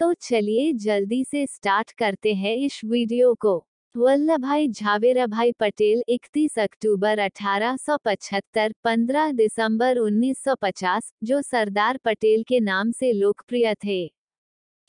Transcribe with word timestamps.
तो 0.00 0.14
चलिए 0.14 0.72
जल्दी 0.72 1.24
से 1.24 1.46
स्टार्ट 1.46 1.92
करते 1.92 2.34
हैं 2.34 2.56
इस 2.56 2.80
वीडियो 2.84 3.34
को। 3.34 3.66
वल्लभ 3.96 4.40
भाई 4.40 4.68
झावेरा 4.68 5.26
भाई 5.26 5.52
पटेल 5.52 6.02
31 6.08 6.58
अक्टूबर 6.58 7.18
1875 7.18 8.72
15 8.84 9.32
दिसंबर 9.32 9.98
1950 9.98 11.12
जो 11.24 11.42
सरदार 11.42 11.98
पटेल 12.04 12.42
के 12.42 12.60
नाम 12.60 12.92
से 12.92 13.12
लोकप्रिय 13.12 13.74
थे। 13.74 14.14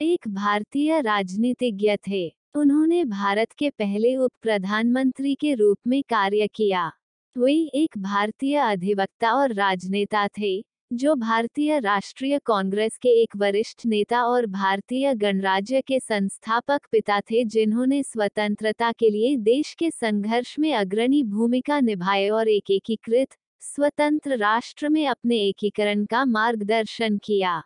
एक 0.02 0.28
भारतीय 0.28 1.02
राजनीतिज्ञ 1.02 1.96
थे। 1.96 2.36
उन्होंने 2.56 3.06
भारत 3.06 3.52
के 3.52 3.70
पहले 3.70 4.16
उप 4.16 4.32
प्रधानमंत्री 4.42 5.36
के 5.36 5.54
रूप 5.54 5.78
में 5.88 6.04
कार्य 6.04 6.48
किया। 6.48 6.92
वे 7.38 7.54
एक 7.54 7.98
भारतीय 7.98 8.58
अधिवक्ता 8.58 9.34
और 9.34 9.54
राजनेता 9.54 10.28
थे। 10.28 10.75
जो 10.92 11.16
भारतीय 11.16 11.80
राष्ट्रीय 11.80 12.40
कांग्रेस 12.40 12.98
के 12.98 13.10
एक 13.22 13.36
वरिष्ठ 13.38 13.86
नेता 13.86 14.22
और 14.24 14.46
भारतीय 14.46 15.14
गणराज्य 15.14 15.82
के 15.82 16.00
संस्थापक 16.00 16.82
पिता 16.92 17.20
थे 17.22 17.44
जिन्होंने 17.46 18.04
स्वतंत्रता 18.04 18.92
के 18.92 19.10
लिए 19.10 19.36
देश 19.38 19.74
के 19.74 19.90
संघर्ष 19.92 20.56
में 20.60 20.74
अग्रणी 20.74 21.24
भूमिका 21.24 21.80
निभाए 21.80 22.30
और 22.30 22.48
एक 22.48 22.72
एकीकृत 22.72 23.36
स्वतंत्र 23.62 24.38
राष्ट्र 24.38 24.90
में 24.90 25.08
अपने 25.08 25.38
एकीकरण 25.38 26.06
का 26.06 26.26
मार्गदर्शन 26.26 27.18
किया। 27.18 27.62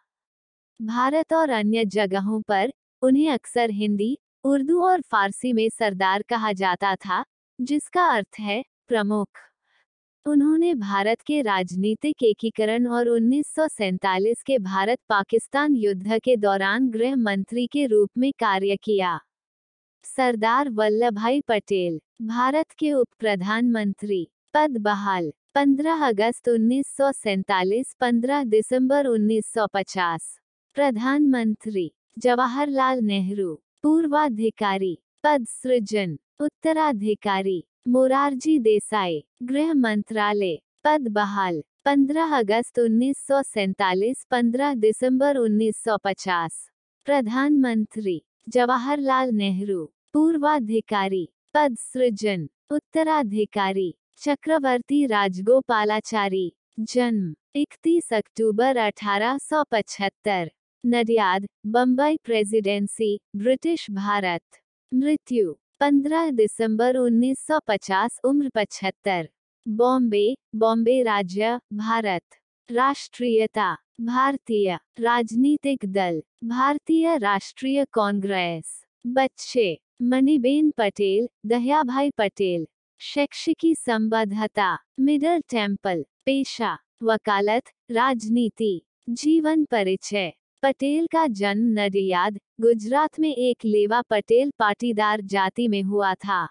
भारत 0.81 1.34
और 1.34 1.50
अन्य 1.50 1.86
जगहों 1.86 2.42
पर, 2.42 2.72
उन्हें 3.02 3.30
अक्सर 3.30 3.70
हिंदी, 3.70 4.17
उर्दू 4.44 4.81
और 4.84 5.02
फारसी 5.02 5.53
में 5.53 5.70
सरदार 5.70 6.22
कहा 6.22 6.53
जाता 6.53 6.95
था, 6.95 7.23
जिसका 7.62 8.06
अर्थ 8.06 8.40
है 8.40 8.64
प्रमुख। 8.88 9.48
उन्होंने 10.30 10.73
भारत 10.75 11.22
के 11.22 11.41
राजनीतिक 11.41 12.23
एकीकरण 12.23 12.88
और 12.88 13.08
1947 13.09 14.41
के 14.44 14.58
भारत 14.59 14.99
पाकिस्तान 15.09 15.75
युद्ध 15.75 16.17
के 16.19 16.35
दौरान 16.38 16.89
गृह 16.89 17.16
मंत्री 17.16 17.66
के 17.67 17.85
रूप 17.85 18.09
में 18.17 18.31
कार्य 18.39 18.75
किया। 18.83 19.19
सरदार 20.05 20.69
वल्लभ 20.69 21.13
भाई 21.13 21.41
पटेल, 21.41 22.00
भारत 22.22 22.72
के 22.72 22.91
उप 22.94 23.07
प्रधानमंत्री, 23.19 24.27
पद 24.53 24.77
बहाल 24.77 25.31
15 25.55 26.05
अगस्त 26.07 26.50
1947 26.50 27.95
15 28.00 28.44
दिसंबर 28.44 29.07
1950 29.07 30.38
प्रधानमंत्री, 30.75 31.91
जवाहरलाल 32.19 33.00
नेहरू, 33.00 33.55
पूर्वाधिकारी, 33.83 34.97
पद 35.23 35.45
सृजन, 35.47 36.17
उत्तराधिकारी 36.39 37.63
मोरारजी 37.88 38.59
देसाई, 38.59 39.25
गृह 39.44 39.73
मंत्रालय, 39.73 40.58
पद 40.83 41.08
बहाल 41.08 41.63
15 41.85 42.38
अगस्त 42.38 42.80
1947 42.80 44.25
15 44.31 44.73
दिसंबर 44.73 45.38
1950 45.38 46.69
प्रधानमंत्री, 47.05 48.23
जवाहरलाल 48.50 49.30
नेहरू, 49.30 49.85
पूर्वाधिकारी, 50.13 51.30
पद 51.53 51.75
सृजन, 51.80 52.50
उत्तराधिकारी, 52.72 53.95
चक्रवर्ती 54.17 55.05
राजगोपालाचारी, 55.05 56.53
जन्म 56.80 57.35
31 57.55 58.13
अक्टूबर 58.13 58.78
1875 58.78 60.50
नडियाद 60.85 61.47
बम्बई 61.66 62.18
प्रेसिडेंसी, 62.23 63.19
ब्रिटिश 63.35 63.91
भारत। 63.91 64.41
मृत्यु। 64.94 65.53
15 65.79 66.29
दिसंबर 66.31 66.97
1950 66.97 68.19
उम्र 68.23 68.50
पचहत्तर। 68.56 69.29
बॉम्बे 69.67 70.38
बॉम्बे 70.56 71.03
राज्य, 71.03 71.59
भारत। 71.73 72.22
राष्ट्रीयता, 72.72 73.78
भारतीय 74.01 74.78
राजनीतिक 75.00 75.85
दल, 75.85 76.23
भारतीय 76.44 77.18
राष्ट्रीय 77.18 77.85
कांग्रेस। 77.94 78.84
बच्चे, 79.07 79.81
मणिबेन 80.01 80.72
पटेल, 80.72 81.28
दयाभाई 81.45 82.09
पटेल। 82.09 82.68
शैक्षिकी 83.00 83.75
संबद्धता, 83.75 84.78
मिडल 85.00 85.39
टेंपल, 85.39 86.06
पेशा, 86.25 86.78
वकालत, 87.03 87.63
राजनीति, 87.91 88.81
जीवन 89.09 89.66
परिचय। 89.66 90.31
पटेल 90.64 91.06
का 91.08 91.28
जन्म 91.28 91.68
नडियाद 91.80 92.40
गुजरात 92.62 93.20
में 93.20 93.36
एक 93.36 93.58
लेवा 93.66 94.02
पटेल 94.02 94.52
पाटीदार 94.59 95.22
जाति 95.22 95.68
में 95.68 95.81
हुआ 95.84 96.14
था। 96.14 96.47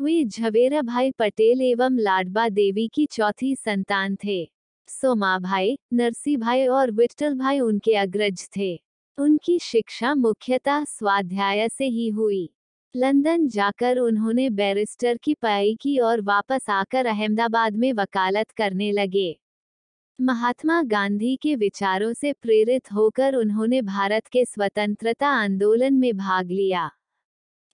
वे 0.00 0.24
झवेरा 0.24 0.82
भाई 0.82 1.10
पटेल 1.10 1.60
एवं 1.62 1.98
लाडबा 1.98 2.48
देवी 2.48 2.88
की 2.88 3.06
चौथी 3.06 3.54
संतान 3.56 4.16
थे। 4.24 4.50
सोमा 4.88 5.38
भाई 5.38 5.78
नरसी 5.92 6.36
भाई 6.36 6.66
और 6.66 6.90
विठल 6.90 7.34
भाई 7.34 7.60
उनके 7.60 7.94
अग्रज 7.94 8.48
थे। 8.56 8.82
उनकी 9.18 9.58
शिक्षा 9.58 10.14
मुख्यतः 10.14 10.84
स्वाध्याय 10.84 11.68
से 11.68 11.84
ही 11.84 12.08
हुई। 12.08 12.48
लंदन 12.96 13.48
जाकर 13.48 13.98
उन्होंने 13.98 14.50
बैरिस्टर 14.50 15.16
की 15.16 15.34
पढ़ाई 15.34 15.74
की 15.80 15.98
और 15.98 16.20
वापस 16.20 16.70
आकर 16.70 17.06
अहमदाबाद 17.06 17.76
में 17.76 17.92
वकालत 17.92 18.50
करने 18.50 18.92
लगे। 18.92 19.40
महात्मा 20.20 20.82
गांधी 20.82 21.36
के 21.36 21.54
विचारों 21.54 22.12
से 22.12 22.32
प्रेरित 22.32 22.92
होकर 22.92 23.34
उन्होंने 23.34 23.82
भारत 23.82 24.26
के 24.26 24.44
स्वतंत्रता 24.44 25.28
आंदोलन 25.28 25.94
में 25.94 26.16
भाग 26.16 26.50
लिया। 26.50 26.90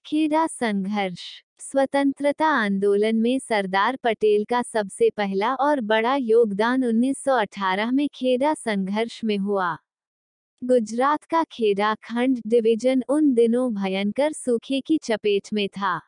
खेड़ा 0.07 0.47
संघर्ष, 0.47 1.43
स्वतंत्रता 1.59 2.47
आंदोलन 2.47 3.17
में 3.17 3.39
सरदार 3.39 3.97
पटेल 3.97 4.45
का 4.45 4.63
सबसे 4.63 5.11
पहला 5.11 5.55
और 5.55 5.81
बड़ा 5.81 6.17
योगदान 6.17 6.85
1918 6.85 7.91
में 7.91 8.09
खेड़ा 8.15 8.55
संघर्ष 8.55 9.25
में 9.25 9.39
हुआ। 9.39 9.79
गुजरात 10.65 11.25
का 11.25 11.45
खेड़ा 11.45 11.95
खंड 11.95 12.41
डिवीज़न 12.47 13.03
उन 13.09 13.35
दिनों 13.35 13.75
भयंकर 13.75 14.33
सूखे 14.33 14.81
की 14.81 14.99
चपेट 14.99 15.49
में 15.53 15.69
था। 15.69 16.01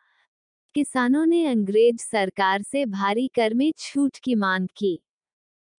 किसानों 0.74 1.26
ने 1.26 1.46
अंग्रेज़ 1.46 1.98
सरकार 1.98 2.62
से 2.62 2.86
भारी 2.86 3.28
कर 3.28 3.54
में 3.54 3.72
छूट 3.78 4.16
की 4.16 4.34
मांग 4.34 4.68
की। 4.76 5.02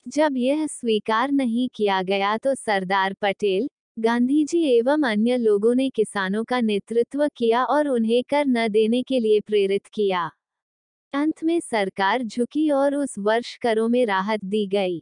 जब 0.10 0.38
यह 0.38 0.66
स्वीकार 0.68 1.32
नहीं 1.32 1.70
किया 1.76 2.02
गया 2.02 2.38
तो 2.38 2.56
सरदार 2.56 3.14
पटेल 3.14 3.68
गांधी 4.00 4.44
जी 4.46 4.62
एवं 4.78 5.04
अन्य 5.04 5.38
लोगों 5.38 5.76
ने 5.76 5.90
किसानों 5.90 6.44
का 6.44 6.60
नेतृत्व 6.62 7.28
किया 7.38 7.64
और 7.64 7.88
उन्हें 7.88 8.24
कर 8.30 8.46
न 8.46 8.68
देने 8.68 9.04
के 9.04 9.20
लिए 9.20 9.40
प्रेरित 9.40 9.88
किया। 9.94 10.32
अंत 11.14 11.44
में 11.44 11.60
सरकार 11.60 12.24
झुकी 12.24 12.70
और 12.70 12.96
उस 12.96 13.16
वर्ष 13.20 13.56
करों 13.58 13.88
में 13.90 14.06
राहत 14.06 14.46
दी 14.46 14.68
गई। 14.68 15.02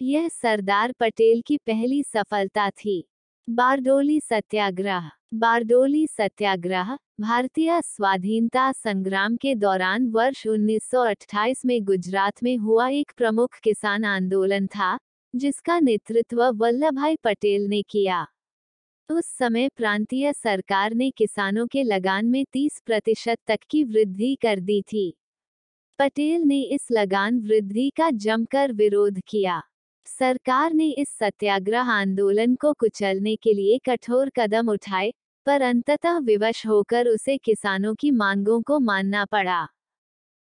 यह 0.00 0.28
सरदार 0.28 0.92
पटेल 0.92 1.42
की 1.46 1.56
पहली 1.56 2.02
सफलता 2.02 2.70
थी। 2.70 3.04
बारडोली 3.48 4.20
सत्याग्रह 4.20 5.10
बारडोली 5.34 6.06
सत्याग्रह, 6.06 6.98
भारतीय 7.20 7.80
स्वाधीनता 7.82 8.72
संग्राम 8.72 9.36
के 9.36 9.54
दौरान 9.54 10.06
वर्ष 10.06 10.46
1928 10.46 11.64
में 11.64 11.84
गुजरात 11.84 12.42
में 12.42 12.56
हुआ 12.56 12.88
एक 12.88 13.12
प्रमुख 13.16 13.58
किसान 13.64 14.04
आंदोलन 14.04 14.66
था, 14.66 14.98
जिसका 15.34 15.80
नेतृत्व 15.80 16.42
वल्लभ 16.50 16.94
भाई 16.94 17.16
पटेल 17.16 17.62
ने 17.62 17.82
किया। 17.82 18.26
उस 19.10 19.26
समय 19.26 19.68
प्रांतीय 19.76 20.32
सरकार 20.32 20.94
ने 20.94 21.10
किसानों 21.10 21.66
के 21.66 21.82
लगान 21.82 22.26
में 22.26 22.44
30 22.52 22.82
प्रतिशत 22.86 23.38
तक 23.46 23.58
की 23.70 23.84
वृद्धि 23.84 24.34
कर 24.34 24.60
दी 24.60 24.82
थी। 24.82 25.16
पटेल 25.98 26.42
ने 26.42 26.62
इस 26.62 26.86
लगान 26.92 27.38
वृद्धि 27.38 27.90
का 27.96 28.10
जमकर 28.10 28.72
विरोध 28.72 29.20
किया। 29.28 29.62
सरकार 30.06 30.72
ने 30.72 30.90
इस 30.90 31.08
सत्याग्रह 31.08 31.90
आंदोलन 31.90 32.54
को 32.54 32.72
कुचलने 32.72 33.36
के 33.36 33.52
लिए 33.52 33.78
कठोर 33.78 34.30
कदम 34.36 34.68
उठाए 34.68 35.12
पर 35.46 35.62
अंततः 35.62 36.18
विवश 36.18 36.66
होकर 36.66 37.08
उसे 37.08 37.36
किसानों 37.38 37.94
की 37.94 38.10
मांगों 38.10 38.62
को 38.62 38.78
मानना 38.80 39.24
पड़ा। 39.24 39.66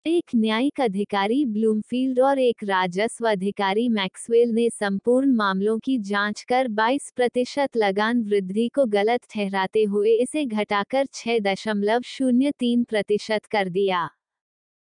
एक 0.06 0.32
न्यायिक 0.36 0.82
अधिकारी 0.82 1.46
ब्लूमफील्ड 1.46 2.20
और 2.20 2.40
एक 2.40 2.64
राजस्व 2.64 3.30
अधिकारी 3.30 3.90
मैक्सवेल 3.90 4.50
ने 4.50 4.70
संपूर्ण 4.70 5.34
मामलों 5.34 5.80
की 5.80 5.98
जाँच 6.00 6.44
कर 6.44 6.68
22 6.68 7.12
प्रतिशत 7.16 7.78
लगान 7.78 8.24
वृद्धि 8.24 8.68
को 8.68 8.86
गलत 8.86 9.22
ठहराते 9.30 9.84
हुए 9.84 10.16
इसे 10.16 10.46
घटाकर 10.46 11.06
छह 11.14 11.40
दशमलव 11.40 12.02
शून्य 12.06 12.52
तीन 12.52 12.84
प्रतिशत 12.84 13.46
कर 13.46 13.70
दिया। 13.70 14.10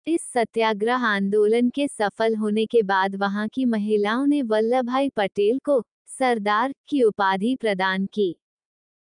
इस 0.07 0.21
सत्याग्रह 0.33 1.05
आंदोलन 1.05 1.69
के 1.69 1.87
सफल 1.87 2.35
होने 2.35 2.65
के 2.65 2.81
बाद 2.83 3.15
वहाँ 3.15 3.47
की 3.47 3.65
महिलाओं 3.65 4.25
ने 4.27 4.41
वल्लभ 4.41 4.85
भाई 4.85 5.09
पटेल 5.09 5.59
को 5.65 5.83
सरदार 6.09 6.73
की 6.87 7.03
उपाधि 7.03 7.55
प्रदान 7.55 8.05
की। 8.05 8.35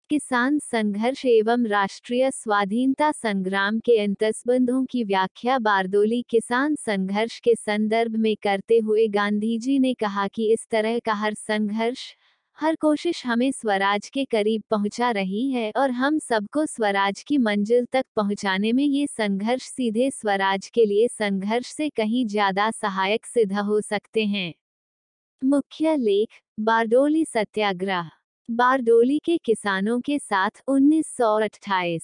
किसान 0.09 0.57
संघर्ष 0.59 1.25
एवं 1.25 1.65
राष्ट्रीय 1.67 2.29
स्वाधीनता 2.31 3.11
संग्राम 3.11 3.79
के 3.79 3.97
अंतस्बंधों 3.97 4.83
की 4.85 5.03
व्याख्या 5.03 5.57
बारदोली 5.59 6.21
किसान 6.29 6.75
संघर्ष 6.75 7.39
के 7.39 7.53
संदर्भ 7.55 8.15
में 8.15 8.35
करते 8.43 8.77
हुए 8.77 9.07
गांधी 9.07 9.57
जी 9.57 9.77
ने 9.79 9.93
कहा 9.93 10.27
कि 10.27 10.51
इस 10.53 10.67
तरह 10.71 10.99
का 10.99 11.13
हर 11.13 11.33
संघर्ष, 11.33 11.99
हर 12.57 12.75
कोशिश 12.75 13.25
हमें 13.25 13.51
स्वराज 13.51 14.09
के 14.09 14.25
करीब 14.25 14.63
पहुँचा 14.71 15.11
रही 15.11 15.49
है 15.51 15.71
और 15.75 15.91
हम 15.91 16.19
सबको 16.19 16.65
स्वराज 16.65 17.23
की 17.23 17.37
मंजिल 17.37 17.85
तक 17.91 18.05
पहुँचाने 18.15 18.73
में 18.73 18.83
ये 18.83 19.07
संघर्ष 19.07 19.63
सीधे 19.63 20.09
स्वराज 20.11 20.69
के 20.69 20.85
लिए 20.85 21.07
संघर्ष 21.07 21.73
से 21.73 21.89
कहीं 21.89 22.25
ज़्यादा 22.27 22.69
सहायक 22.71 23.25
सिद्ध 23.25 23.51
हो 23.53 23.81
सकते 23.81 24.25
हैं। 24.25 24.53
मुख्य 25.41 25.95
लेख 25.97 26.41
बारडोली 26.59 27.25
सत्याग्रह 27.25 28.09
बारडोली 28.49 29.17
के 29.19 29.37
किसानों 29.37 29.99
के 29.99 30.17
साथ 30.19 30.61
1928 30.69 32.03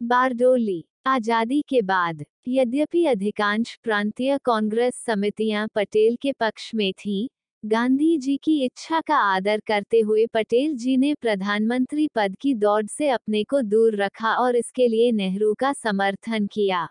बारडोली 0.00 0.84
आज़ादी 1.06 1.60
के 1.68 1.80
बाद 1.82 2.24
यद्यपि 2.48 3.04
अधिकांश 3.04 3.74
प्रांतीय 3.82 4.38
कांग्रेस 4.44 4.94
समितियाँ 5.06 5.66
पटेल 5.74 6.16
के 6.16 6.32
पक्ष 6.32 6.70
में 6.74 6.92
थीं, 6.92 7.28
गांधी 7.64 8.18
जी 8.18 8.36
की 8.36 8.64
इच्छा 8.64 9.00
का 9.00 9.16
आदर 9.16 9.60
करते 9.66 10.00
हुए 10.00 10.26
पटेल 10.26 10.76
जी 10.76 10.96
ने 10.96 11.14
प्रधानमंत्री 11.14 12.08
पद 12.14 12.36
की 12.40 12.54
दौड़ 12.54 12.86
से 12.86 13.08
अपने 13.08 13.42
को 13.44 13.62
दूर 13.62 13.96
रखा 13.96 14.34
और 14.34 14.56
इसके 14.56 14.88
लिए 14.88 15.10
नेहरू 15.12 15.54
का 15.54 15.72
समर्थन 15.72 16.46
किया। 16.46 16.88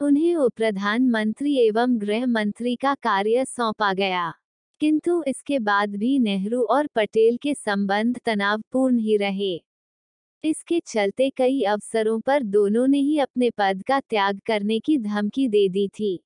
उन्हें 0.00 0.36
उप 0.36 0.52
प्रधानमंत्री 0.56 1.56
एवं 1.58 2.00
गृह 2.00 2.26
मंत्री 2.26 2.76
का 2.76 2.94
कार्य 2.94 3.44
सौंपा 3.44 3.92
गया। 3.92 4.32
किंतु 4.80 5.22
इसके 5.26 5.58
बाद 5.58 5.96
भी 5.96 6.18
नेहरू 6.18 6.62
और 6.62 6.86
पटेल 6.86 7.36
के 7.36 7.54
संबंध 7.54 8.18
तनावपूर्ण 8.24 8.98
ही 8.98 9.16
रहे। 9.16 9.60
इसके 10.44 10.80
चलते 10.80 11.30
कई 11.30 11.62
अवसरों 11.62 12.20
पर 12.20 12.42
दोनों 12.42 12.86
ने 12.86 12.98
ही 12.98 13.18
अपने 13.18 13.50
पद 13.50 13.82
का 13.88 14.00
त्याग 14.00 14.40
करने 14.46 14.80
की 14.80 14.98
धमकी 14.98 15.48
दे 15.48 15.68
दी 15.68 15.88
थी। 15.88 16.20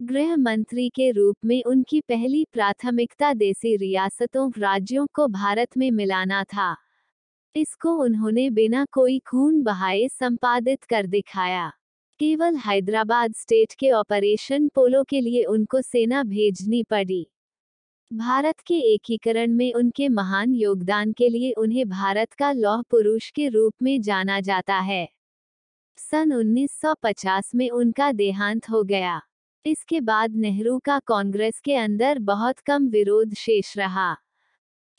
गृह 0.00 0.36
मंत्री 0.36 0.88
के 0.88 1.10
रूप 1.10 1.36
में 1.44 1.62
उनकी 1.64 2.00
पहली 2.00 2.44
प्राथमिकता 2.52 3.34
देसी 3.34 3.76
रियासतों, 3.76 4.50
राज्यों 4.58 5.06
को 5.14 5.28
भारत 5.28 5.76
में 5.76 5.90
मिलाना 5.90 6.44
था। 6.44 6.76
इसको 7.54 7.96
उन्होंने 7.98 8.50
बिना 8.50 8.86
कोई 8.92 9.18
खून 9.18 9.62
बहाए 9.62 10.08
संपादित 10.08 10.84
कर 10.84 11.06
दिखाया। 11.06 11.72
केवल 12.20 12.56
हैदराबाद 12.56 13.34
स्टेट 13.34 13.72
के 13.72 13.90
ऑपरेशन 13.90 14.68
पोलो 14.68 15.04
के 15.04 15.20
लिए 15.20 15.44
उनको 15.44 15.82
सेना 15.82 16.22
भेजनी 16.24 16.82
पड़ी। 16.82 17.26
भारत 18.14 18.60
के 18.60 18.94
एकीकरण 18.94 19.52
में 19.52 19.72
उनके 19.74 20.08
महान 20.08 20.54
योगदान 20.54 21.12
के 21.12 21.28
लिए 21.28 21.52
उन्हें 21.52 21.88
भारत 21.88 22.32
का 22.32 22.52
लौह 22.52 22.82
पुरुष 22.82 23.30
के 23.30 23.48
रूप 23.48 23.74
में 23.82 24.02
जाना 24.02 24.40
जाता 24.40 24.78
है। 24.78 25.08
सन 25.96 26.32
1950 26.32 27.54
में 27.54 27.70
उनका 27.70 28.12
देहांत 28.12 28.70
हो 28.70 28.82
गया। 28.82 29.20
इसके 29.66 30.00
बाद 30.00 30.34
नेहरू 30.36 30.78
का 30.78 30.98
कांग्रेस 30.98 31.60
के 31.60 31.74
अंदर 31.74 32.18
बहुत 32.18 32.58
कम 32.58 32.88
विरोध 32.88 33.34
शेष 33.34 33.78
रहा। 33.78 34.16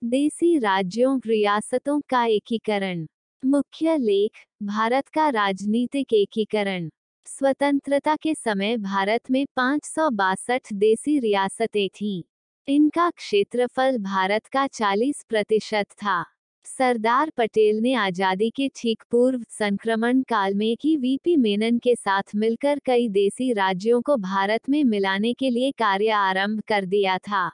देसी 0.03 0.59
राज्यों, 0.59 1.19
रियासतों 1.25 2.01
का 2.09 2.25
एकीकरण। 2.25 3.07
मुख्य 3.45 3.97
लेख, 3.97 4.31
भारत 4.63 5.07
का 5.07 5.29
राजनीतिक 5.29 6.13
एकीकरण। 6.13 6.89
स्वतंत्रता 7.25 8.15
के 8.15 8.35
समय 8.35 8.77
भारत 8.77 9.31
में 9.31 9.45
पाँच 9.55 10.73
देसी 10.73 11.19
रियासतें 11.19 11.89
थीं। 11.89 12.23
इनका 12.67 13.09
क्षेत्रफल 13.09 13.97
भारत 13.97 14.45
का 14.45 14.65
40 14.67 15.23
प्रतिशत 15.29 15.85
था। 15.97 16.23
सरदार 16.65 17.31
पटेल 17.37 17.79
ने 17.79 17.93
आज़ादी 17.93 18.49
के 18.49 18.67
ठीक 18.75 19.03
पूर्व 19.11 19.43
संक्रमण 19.49 20.21
काल 20.21 20.53
में 20.53 20.75
ही 20.81 20.95
वीपी 20.97 21.35
मेनन 21.37 21.77
के 21.77 21.95
साथ 21.95 22.35
मिलकर 22.35 22.79
कई 22.79 23.07
देसी 23.09 23.51
राज्यों 23.53 24.01
को 24.01 24.15
भारत 24.17 24.69
में 24.69 24.83
मिलाने 24.83 25.33
के 25.33 25.49
लिए 25.49 25.71
कार्य 25.71 26.09
आरंभ 26.09 26.61
कर 26.67 26.85
दिया 26.85 27.17
था। 27.17 27.49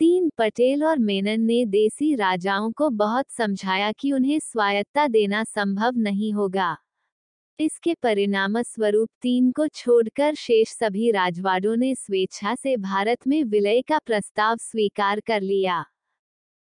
तीन 0.00 0.30
पटेल 0.38 0.84
और 0.84 0.98
मेनन 0.98 1.40
ने 1.40 1.64
देसी 1.66 2.14
राजाओं 2.14 2.70
को 2.72 2.90
बहुत 2.90 3.30
समझाया 3.30 3.92
कि 3.92 4.12
उन्हें 4.12 4.38
स्वायत्ता 4.38 5.08
देना 5.08 5.44
संभव 5.44 5.96
नहीं 5.96 6.32
होगा। 6.32 6.76
इसके 7.60 7.94
परिणाम 7.94 8.62
स्वरूप 8.62 9.08
तीन 9.22 9.52
को 9.52 9.68
छोड़कर 9.68 10.34
शेष 10.34 10.68
सभी 10.68 11.10
राजवाड़ों 11.10 11.76
ने 11.76 11.94
स्वेच्छा 11.94 12.54
से 12.54 12.76
भारत 12.76 13.26
में 13.26 13.44
विलय 13.44 13.82
का 13.82 13.98
प्रस्ताव 13.98 14.56
स्वीकार 14.56 15.20
कर 15.20 15.40
लिया। 15.40 15.82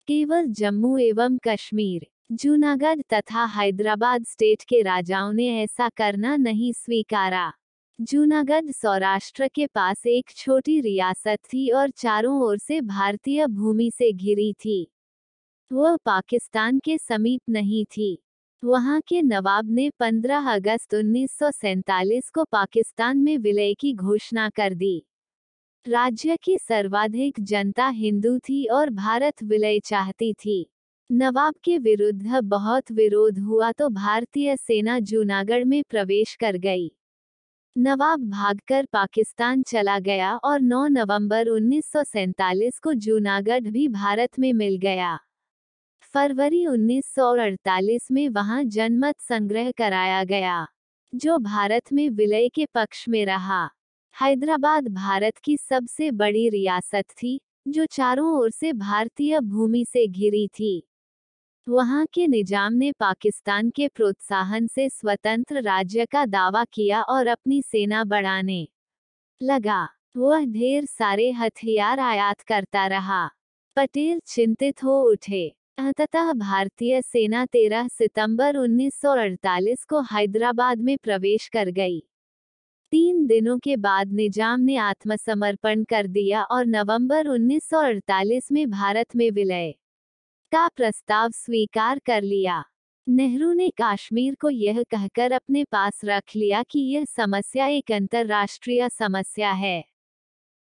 केवल 0.08 0.46
जम्मू 0.46 0.98
एवं 0.98 1.38
कश्मीर, 1.38 2.08
जूनागढ़ 2.32 3.02
तथा 3.14 3.46
हैदराबाद 3.46 4.26
स्टेट 4.26 4.64
के 4.64 4.82
राजाओं 4.82 5.34
ने 5.34 5.64
ऐसा 5.64 5.90
करना 5.90 6.36
नहीं 6.36 6.74
स्वीकारा। 6.74 7.54
जूनागढ़ 8.02 8.72
सौराष्ट्र 8.72 9.48
के 9.48 9.68
पास 9.68 10.06
एक 10.08 10.30
छोटी 10.30 10.82
रियासत 10.82 11.38
थी 11.54 11.70
और 11.70 11.90
चारों 11.90 12.42
ओर 12.42 12.58
से 12.58 12.82
भारतीय 12.82 13.48
भूमि 13.48 13.92
से 13.92 14.14
घिरी 14.14 14.54
थी। 14.54 14.92
वह 15.72 15.98
पाकिस्तान 15.98 16.80
के 16.80 16.98
समीप 16.98 17.42
नहीं 17.50 17.86
थी। 17.86 18.25
वहाँ 18.66 19.02
के 19.08 19.22
नवाब 19.22 19.70
ने 19.70 19.90
15 19.90 20.50
अगस्त 20.52 20.94
उन्नीस 20.94 22.30
को 22.30 22.44
पाकिस्तान 22.44 23.18
में 23.18 23.38
विलय 23.38 23.74
की 23.74 23.94
घोषणा 23.94 24.50
कर 24.50 24.74
दी। 24.74 25.06
राज्य 25.88 26.38
की 26.38 26.58
सर्वाधिक 26.58 27.40
जनता 27.40 27.88
हिंदू 27.88 28.40
थी 28.40 28.66
और 28.66 28.90
भारत 28.90 29.44
विलय 29.44 29.80
चाहती 29.80 30.34
थी। 30.34 30.70
नवाब 31.12 31.54
के 31.64 31.78
विरुद्ध 31.78 32.40
बहुत 32.44 32.92
विरोध 32.92 33.40
हुआ 33.40 33.72
तो 33.72 33.90
भारतीय 33.90 34.58
सेना 34.58 35.00
जूनागढ़ 35.00 35.64
में 35.64 35.84
प्रवेश 35.90 36.36
कर 36.36 36.58
गई। 36.58 36.92
नवाब 37.78 38.30
भागकर 38.30 38.86
पाकिस्तान 38.86 39.64
चला 39.64 40.00
गया 40.00 40.36
और 40.38 40.62
9 40.62 40.88
नवंबर 40.88 41.48
उन्नीस 41.48 41.92
को 42.84 42.94
जूनागढ़ 42.94 43.62
भी 43.62 43.88
भारत 43.88 44.40
में 44.40 44.54
मिल 44.54 44.78
गया। 44.78 45.20
फरवरी 46.16 46.66
1948 46.68 48.08
में 48.12 48.30
वहाँ 48.30 48.64
जनमत 48.64 49.16
संग्रह 49.20 49.72
कराया 49.72 50.24
गया, 50.24 50.68
जो 51.14 51.38
भारत 51.38 51.92
में 51.94 52.10
विलय 52.10 52.50
के 52.50 52.66
पक्ष 52.66 53.10
में 53.10 53.26
रहा। 53.26 53.70
हैदराबाद 54.22 54.88
भारत 54.88 55.38
की 55.38 55.58
सबसे 55.58 56.12
बड़ी 56.12 56.50
रियासत 56.50 57.06
थी, 57.12 57.42
जो 57.68 57.86
चारों 57.86 58.40
ओर 58.40 58.52
से 58.52 58.74
भारतीय 58.74 59.40
भूमि 59.40 59.86
से 59.86 60.08
घिरी 60.08 60.48
थी। 60.48 60.88
वहाँ 61.68 62.06
के 62.14 62.28
निज़ाम 62.28 62.74
ने 62.74 62.92
पाकिस्तान 62.92 63.70
के 63.70 63.88
प्रोत्साहन 63.88 64.68
से 64.68 64.90
स्वतंत्र 64.90 65.62
राज्य 65.62 66.06
का 66.06 66.26
दावा 66.26 66.66
किया 66.66 67.02
और 67.02 67.28
अपनी 67.28 67.62
सेना 67.62 68.04
बढ़ाने 68.04 68.68
लगा। 69.42 69.90
वह 70.18 70.46
ढेर 70.46 70.86
सारे 70.86 71.32
हथियार 71.32 72.00
आयात 72.00 72.42
करता 72.42 72.88
रहा। 72.88 73.30
पटेल 73.78 74.20
चिंतित 74.26 74.84
हो 74.84 75.02
उठे। 75.02 75.56
अंततः 75.78 76.32
भारतीय 76.34 77.02
सेना 77.02 77.46
13 77.46 77.88
सितंबर 77.88 78.58
1948 78.58 79.84
को 79.86 80.02
हैदराबाद 80.02 80.82
में 80.82 80.98
प्रवेश 80.98 81.48
कर 81.48 81.70
गई। 81.72 82.00
तीन 82.92 83.26
दिनों 83.28 83.58
के 83.60 83.76
बाद 83.78 84.12
निज़ाम 84.12 84.62
ने 84.62 84.76
आत्मसमर्पण 84.78 85.84
कर 85.84 86.08
दिया 86.08 86.44
और 86.44 86.66
नवंबर 86.66 87.28
1948 87.28 88.52
में 88.52 88.70
भारत 88.70 89.16
में 89.16 89.30
विलय 89.32 89.72
का 90.52 90.68
प्रस्ताव 90.68 91.32
स्वीकार 91.32 92.00
कर 92.00 92.22
लिया। 92.22 92.64
नेहरू 93.08 93.54
ने 93.54 93.72
कश्मीर 93.82 94.36
को 94.36 94.50
यह 94.50 94.84
कहकर 94.84 95.32
अपने 95.32 95.64
पास 95.64 96.02
रख 96.06 96.36
लिया 96.36 96.64
कि 96.64 96.80
यह 96.80 97.06
समस्या 97.06 97.68
एक 97.68 97.92
अंतर्राष्ट्रीय 97.92 98.90
समस्या 98.90 99.52
है। 99.52 99.84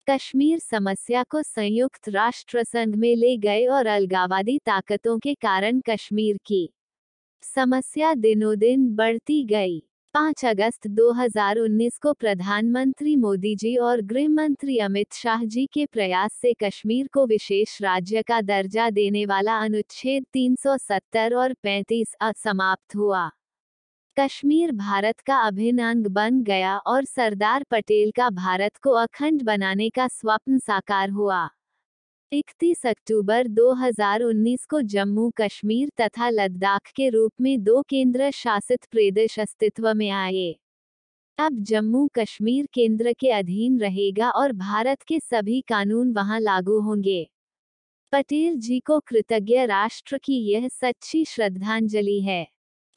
कश्मीर 0.09 0.59
समस्या 0.59 1.23
को 1.23 1.43
संयुक्त 1.43 2.09
राष्ट्र 2.09 2.63
संघ 2.65 2.95
में 2.97 3.15
ले 3.17 3.37
गए 3.37 3.65
और 3.67 3.87
अलगावादी 3.87 4.59
ताकतों 4.59 5.19
के 5.19 5.35
कारण 5.35 5.81
कश्मीर 5.81 6.37
की 6.47 6.69
समस्या 7.43 8.15
दिनों 8.15 8.59
दिन 8.59 8.95
बढ़ती 8.97 9.43
गई। 9.45 9.79
5 10.15 10.45
अगस्त 10.45 10.87
2019 10.89 11.99
को 11.99 12.13
प्रधानमंत्री 12.13 13.17
मोदी 13.17 13.55
जी 13.57 13.77
और 13.77 14.01
गृह 14.03 14.29
मंत्री 14.29 14.79
अमित 14.79 15.13
शाह 15.13 15.45
जी 15.45 15.67
के 15.67 15.87
प्रयास 15.87 16.33
से 16.33 16.53
कश्मीर 16.53 17.07
को 17.07 17.27
विशेष 17.27 17.81
राज्य 17.83 18.23
का 18.23 18.41
दर्जा 18.41 18.91
देने 18.91 19.27
वाला 19.27 19.59
अनुच्छेद 19.59 20.27
370 20.33 21.35
और 21.35 21.55
35 21.65 22.15
असमाप्त 22.21 22.97
हुआ। 22.97 23.31
कश्मीर 24.19 24.73
भारत 24.73 25.21
का 25.21 25.37
अभिन्न 25.37 25.79
अंग 25.79 26.07
बन 26.07 26.43
गया 26.43 26.77
और 26.79 27.05
सरदार 27.05 27.65
पटेल 27.71 28.11
का 28.11 28.31
भारत 28.31 28.77
को 28.77 28.91
अखंड 28.91 29.43
बनाने 29.43 29.91
का 29.91 30.09
स्वप्न 30.09 30.59
साकार 30.59 31.11
हुआ। 31.11 31.51
31 32.33 32.87
अक्टूबर 32.87 33.49
2019 33.49 34.67
को 34.67 34.83
जम्मू 34.83 35.31
कश्मीर 35.37 35.91
तथा 36.01 36.29
लद्दाख 36.29 36.91
के 36.97 37.09
रूप 37.09 37.33
में 37.41 37.65
दो 37.65 37.83
केंद्र 37.83 38.31
शासित 38.31 38.85
प्रदेश 38.91 39.39
अस्तित्व 39.41 39.95
में 39.95 40.11
आए। 40.11 40.57
अब 41.39 41.59
जम्मू 41.63 42.09
कश्मीर 42.15 42.67
केंद्र 42.73 43.13
के 43.13 43.31
अधीन 43.31 43.81
रहेगा 43.81 44.31
और 44.31 44.53
भारत 44.53 45.03
के 45.03 45.21
सभी 45.21 45.61
कानून 45.61 46.13
वहाँ 46.13 46.41
लागू 46.41 46.81
होंगे। 46.81 47.31
पटेल 48.13 48.57
जी 48.59 48.81
को 48.81 49.01
कृतज्ञ 49.01 49.67
राष्ट्र 49.67 50.19
की 50.19 50.41
यह 50.53 50.69
सच्ची 50.69 51.25
श्रद्धांजलि 51.25 52.21
है। 52.21 52.47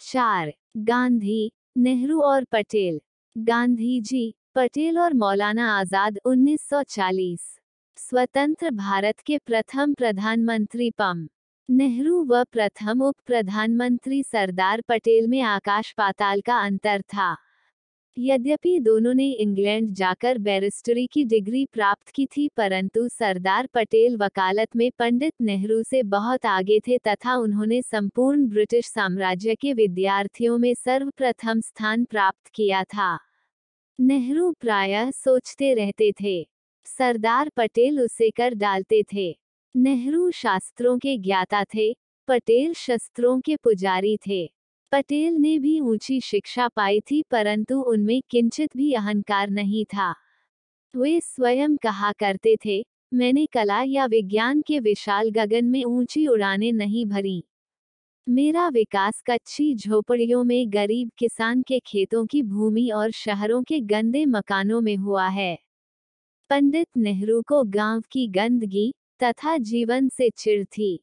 चार 0.01 0.53
गांधी, 0.75 1.49
नेहरू 1.77 2.19
और 2.21 2.43
पटेल। 2.43 2.99
गांधी 3.35 3.99
जी 4.01 4.33
पटेल 4.55 4.97
और 4.99 5.13
मौलाना 5.13 5.67
आज़ाद 5.71 6.19
1940 6.25 7.39
स्वतंत्र 7.97 8.69
भारत 8.71 9.19
के 9.19 9.37
प्रथम 9.37 9.93
प्रधानमंत्री 9.93 10.89
पम। 10.91 11.27
नेहरू 11.69 12.23
व 12.25 12.43
प्रथम 12.43 13.01
उप 13.01 13.15
प्रधानमंत्री 13.25 14.21
सरदार 14.23 14.81
पटेल 14.87 15.27
में 15.27 15.41
आकाश 15.41 15.91
पाताल 15.97 16.41
का 16.41 16.59
अंतर 16.59 17.01
था। 17.01 17.35
यद्यपि 18.17 18.79
दोनों 18.79 19.13
ने 19.13 19.31
इंग्लैंड 19.31 19.93
जाकर 19.93 20.37
बैरिस्टरी 20.37 21.07
की 21.07 21.23
डिग्री 21.23 21.65
प्राप्त 21.65 22.09
की 22.09 22.25
थी, 22.25 22.47
परंतु 22.47 23.07
सरदार 23.09 23.67
पटेल 23.73 24.17
वकालत 24.17 24.75
में 24.75 24.91
पंडित 24.99 25.33
नेहरू 25.41 25.83
से 25.83 26.03
बहुत 26.03 26.45
आगे 26.45 26.79
थे 26.79 26.97
तथा 26.97 27.35
उन्होंने 27.35 27.81
संपूर्ण 27.81 28.47
ब्रिटिश 28.47 28.85
साम्राज्य 28.85 29.55
के 29.55 29.73
विद्यार्थियों 29.73 30.57
में 30.57 30.73
सर्वप्रथम 30.73 31.61
स्थान 31.61 32.05
प्राप्त 32.05 32.47
किया 32.47 32.83
था। 32.83 33.19
नेहरू 33.99 34.51
प्रायः 34.51 35.11
सोचते 35.11 35.73
रहते 35.73 36.11
थे। 36.23 36.49
सरदार 36.85 37.49
पटेल 37.49 38.01
उसे 38.01 38.29
कर 38.29 38.53
डालते 38.53 39.03
थे। 39.13 39.39
नेहरू 39.75 40.31
शास्त्रों 40.31 40.97
के 40.97 41.17
ज्ञाता 41.17 41.63
थे, 41.63 41.93
पटेल 42.27 42.73
शस्त्रों 42.73 43.39
के 43.39 43.55
पुजारी 43.55 44.17
थे। 44.27 44.58
पटेल 44.91 45.33
ने 45.33 45.59
भी 45.59 45.79
ऊँची 45.79 46.21
शिक्षा 46.21 46.67
पाई 46.67 46.99
थी, 46.99 47.23
परंतु 47.31 47.81
उनमें 47.81 48.21
किंचित 48.29 48.77
भी 48.77 48.93
अहंकार 48.93 49.49
नहीं 49.49 49.85
था। 49.85 50.13
वे 50.95 51.19
स्वयं 51.21 51.77
कहा 51.77 52.11
करते 52.11 52.55
थे, 52.65 52.85
मैंने 53.13 53.45
कला 53.45 53.81
या 53.83 54.05
विज्ञान 54.05 54.61
के 54.61 54.79
विशाल 54.79 55.29
गगन 55.29 55.65
में 55.65 55.83
ऊँची 55.83 56.27
उड़ाने 56.27 56.71
नहीं 56.71 57.05
भरी। 57.05 57.43
मेरा 58.27 58.67
विकास 58.67 59.23
कच्ची 59.29 59.75
झोपड़ियों 59.75 60.43
में 60.43 60.73
गरीब 60.73 61.11
किसान 61.17 61.61
के 61.61 61.79
खेतों 61.79 62.25
की 62.25 62.43
भूमि 62.43 62.89
और 62.89 63.11
शहरों 63.11 63.63
के 63.63 63.79
गंदे 63.79 64.25
मकानों 64.25 64.81
में 64.81 64.95
हुआ 64.97 65.27
है। 65.27 65.57
पंडित 66.49 66.87
नेहरू 66.97 67.41
को 67.41 67.63
गाँव 67.63 68.01
की 68.11 68.27
गंदगी 68.27 68.93
तथा 69.23 69.57
जीवन 69.57 70.09
से 70.09 70.29
चिढ़ 70.29 70.63
थी। 70.65 70.99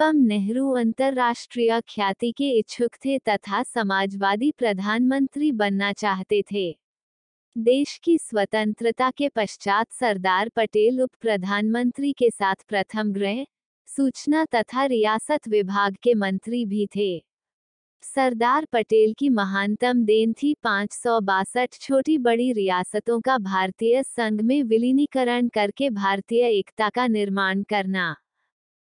पम 0.00 0.16
नेहरू 0.16 0.70
अंतर्राष्ट्रीय 0.70 1.80
ख्याति 1.80 2.30
के 2.32 2.48
इच्छुक 2.58 2.94
थे 3.04 3.18
तथा 3.18 3.62
समाजवादी 3.62 4.50
प्रधानमंत्री 4.58 5.50
बनना 5.52 5.92
चाहते 5.92 6.42
थे। 6.52 6.78
देश 7.56 7.96
की 8.04 8.18
स्वतंत्रता 8.18 9.10
के 9.10 9.28
पश्चात 9.28 9.92
सरदार 9.92 10.48
पटेल 10.48 11.00
उप 11.02 11.10
प्रधानमंत्री 11.20 12.12
के 12.12 12.30
साथ 12.30 12.54
प्रथम 12.68 13.12
गृह, 13.12 13.44
सूचना 13.88 14.44
तथा 14.44 14.84
रियासत 14.84 15.48
विभाग 15.48 15.96
के 16.02 16.14
मंत्री 16.14 16.64
भी 16.66 16.86
थे। 16.96 17.24
सरदार 18.02 18.66
पटेल 18.72 19.14
की 19.18 19.28
महानतम 19.28 20.04
देन 20.04 20.32
थी 20.32 20.54
पाँच 20.62 20.92
सौ 20.92 21.20
बासठ 21.20 21.78
छोटी 21.80 22.18
बड़ी 22.18 22.52
रियासतों 22.52 23.20
का 23.20 23.38
भारतीय 23.38 24.02
संघ 24.02 24.40
में 24.40 24.62
विलीनीकरण 24.62 25.48
करके 25.48 25.90
भारतीय 25.90 26.46
एकता 26.48 26.88
का 26.88 27.06
निर्माण 27.06 27.62
करना। 27.62 28.14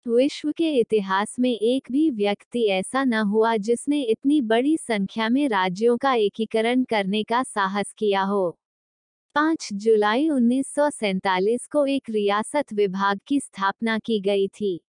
विश्व 0.05 0.51
के 0.51 0.69
इतिहास 0.79 1.35
में 1.39 1.51
एक 1.51 1.87
भी 1.91 2.09
व्यक्ति 2.11 2.63
ऐसा 2.69 3.03
न 3.03 3.13
हुआ 3.25 3.55
जिसने 3.57 4.01
इतनी 4.03 4.39
बड़ी 4.41 4.75
संख्या 4.77 5.27
में 5.29 5.47
राज्यों 5.49 5.97
का 5.97 6.13
एकीकरण 6.13 6.83
करने 6.83 7.23
का 7.23 7.41
साहस 7.43 7.93
किया 7.97 8.21
हो। 8.21 8.49
5 9.35 9.69
जुलाई 9.75 10.29
उन्नीस 10.29 10.73
को 11.71 11.85
एक 11.85 12.09
रियासत 12.09 12.73
विभाग 12.73 13.19
की 13.27 13.39
स्थापना 13.39 13.97
की 13.99 14.19
गई 14.19 14.47
थी। 14.49 14.79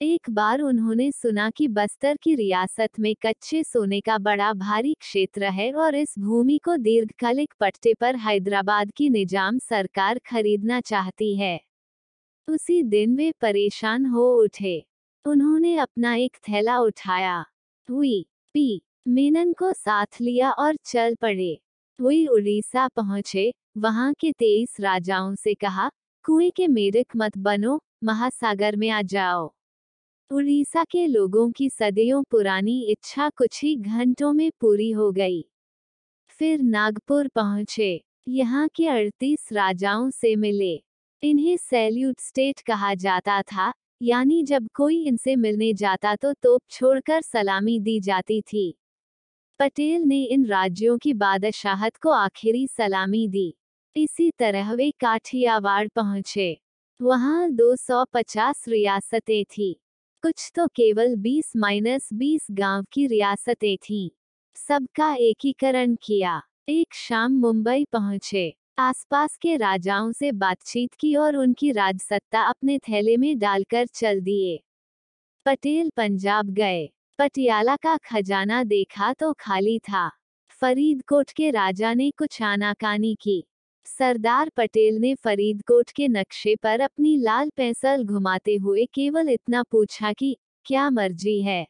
एक 0.00 0.30
बार 0.30 0.60
उन्होंने 0.60 1.12
सुना 1.12 1.50
कि 1.50 1.68
बस्तर 1.68 2.16
की 2.16 2.34
रियासत 2.34 3.00
में 3.00 3.14
कच्चे 3.22 3.64
सोने 3.64 4.00
का 4.00 4.18
बड़ा 4.18 4.52
भारी 4.54 4.94
क्षेत्र 4.94 5.50
है 5.52 5.72
और 5.74 5.94
इस 5.94 6.14
भूमि 6.18 6.58
को 6.58 6.76
दीर्घकालिक 6.78 7.54
पट्टे 7.60 7.94
पर 7.94 8.16
हैदराबाद 8.18 8.92
की 8.92 9.10
निज़ाम 9.10 9.58
सरकार 9.60 10.20
खरीदना 10.26 10.80
चाहती 10.82 11.36
है। 11.36 11.58
उसी 12.48 12.82
दिन 12.82 13.16
वे 13.16 13.32
परेशान 13.40 14.06
हो 14.06 14.42
उठे। 14.42 14.86
उन्होंने 15.24 15.76
अपना 15.76 16.14
एक 16.14 16.36
थैला 16.36 16.78
उठाया। 16.78 17.44
हुई, 17.90 18.26
पी, 18.54 18.82
मेनन 19.08 19.52
को 19.52 19.72
साथ 19.72 20.06
लिया 20.20 20.50
और 20.50 20.76
चल 20.84 21.14
पड़े। 21.14 21.60
हुई 22.00 22.26
उड़ीसा 22.26 22.88
पहुँचे। 22.88 23.54
वहाँ 23.78 24.14
के 24.20 24.32
तेईस 24.32 24.76
राजाओं 24.80 25.34
से 25.34 25.54
कहा, 25.54 25.90
कुएँ 26.24 26.50
के 26.50 26.68
मेढक 26.68 27.06
मत 27.16 27.38
बनो, 27.38 27.80
महासागर 28.04 28.76
में 28.76 28.90
आ 28.90 29.02
जाओ। 29.02 29.54
उड़ीसा 30.30 30.84
के 30.84 31.06
लोगों 31.06 31.50
की 31.50 31.70
सदियों 31.70 32.22
पुरानी 32.22 32.82
इच्छा 32.82 33.30
कुछ 33.30 33.62
ही 33.64 33.76
घंटों 33.76 34.32
में 34.32 34.50
पूरी 34.60 34.90
हो 34.90 35.12
गई। 35.12 35.44
फिर 36.28 36.62
नागपुर 36.62 37.28
पहुँचे। 37.28 38.04
यहाँ 38.28 38.68
के 38.68 38.88
अड़तीस 38.88 39.48
राजाओं 39.52 40.10
से 40.10 40.36
मिले। 40.36 40.87
इन्हें 41.22 41.56
सैल्यूट 41.56 42.20
स्टेट 42.20 42.60
कहा 42.60 42.94
जाता 42.94 43.42
था, 43.42 43.72
यानी 44.02 44.42
जब 44.42 44.68
कोई 44.74 45.02
इनसे 45.04 45.36
मिलने 45.36 45.72
जाता 45.74 46.16
तो 46.16 46.32
तोप 46.32 46.62
छोड़कर 46.70 47.22
सलामी 47.22 47.80
दी 47.80 48.00
जाती 48.00 48.40
थी। 48.42 48.78
पटेल 49.60 50.02
ने 50.02 50.24
इन 50.24 50.46
राज्यों 50.46 50.98
की 50.98 51.14
बादशाहत 51.14 51.96
को 51.96 52.10
आखिरी 52.10 52.66
सलामी 52.66 53.28
दी। 53.28 53.54
इसी 53.96 54.30
तरह 54.30 54.72
वे 54.72 54.90
काठियावाड़ 54.90 55.88
पहुँचे। 55.88 56.60
वहाँ 57.00 57.50
250 57.50 58.64
रियासतें 58.68 59.44
थी। 59.44 59.80
कुछ 60.22 60.52
तो 60.54 60.66
केवल 60.66 61.16
20 61.16 61.52
माइनस 61.56 62.08
बीस 62.12 62.46
गाँव 62.50 62.84
की 62.92 63.06
रियासतें 63.06 63.76
थीं। 63.76 64.10
सबका 64.56 65.14
एकीकरण 65.14 65.96
किया। 66.02 66.42
एक 66.68 66.94
शाम 66.94 67.32
मुंबई 67.32 67.84
पहुँचे। 67.92 68.56
आसपास 68.78 69.36
के 69.36 69.56
राजाओं 69.56 70.12
से 70.12 70.32
बातचीत 70.32 70.94
की 70.94 71.16
और 71.16 71.36
उनकी 71.36 71.72
राजसत्ता 71.72 72.42
अपने 72.42 72.78
थैले 72.78 73.16
में 73.16 73.38
डालकर 73.38 73.86
चल 73.86 74.20
दिए। 74.20 74.62
पटेल 75.46 75.90
पंजाब 75.96 76.46
गए। 76.50 76.90
पटियाला 77.18 77.76
का 77.76 77.96
खजाना 77.96 78.64
देखा 78.64 79.12
तो 79.12 79.32
खाली 79.32 79.78
था। 79.78 80.10
फरीदकोट 80.50 81.30
के 81.30 81.50
राजा 81.50 81.94
ने 81.94 82.10
कुछ 82.10 82.42
आनाकानी 82.42 83.16
की। 83.20 83.44
सरदार 83.86 84.50
पटेल 84.56 84.96
ने 84.96 85.14
फरीदकोट 85.14 85.90
के 85.90 86.08
नक्शे 86.08 86.56
पर 86.56 86.80
अपनी 86.80 87.16
लाल 87.16 87.50
पेंसिल 87.56 88.04
घुमाते 88.04 88.56
हुए 88.56 88.86
केवल 88.86 89.28
इतना 89.28 89.62
पूछा 89.62 90.12
कि, 90.12 90.38
क्या 90.64 90.90
मर्ज़ी 90.90 91.42
है? 91.42 91.66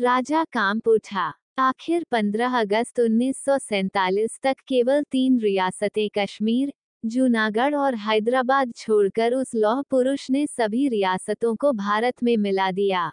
राजा 0.00 0.44
काम 0.44 0.80
उठा। 0.86 1.32
आखिर 1.58 2.04
15 2.10 2.58
अगस्त 2.58 3.00
उन्नीस 3.00 3.44
तक 4.42 4.56
केवल 4.68 5.02
तीन 5.02 5.38
रियासतें 5.40 6.08
कश्मीर, 6.18 6.72
जूनागढ़ 7.04 7.74
और 7.74 7.94
हैदराबाद 7.96 8.72
छोड़कर 8.76 9.34
उस 9.34 9.54
लौह 9.54 9.82
पुरुष 9.82 10.30
ने 10.30 10.46
सभी 10.46 10.88
रियासतों 10.88 11.54
को 11.56 11.72
भारत 11.72 12.22
में 12.22 12.36
मिला 12.36 12.70
दिया। 12.70 13.10